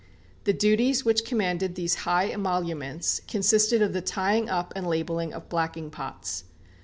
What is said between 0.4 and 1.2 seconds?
The duties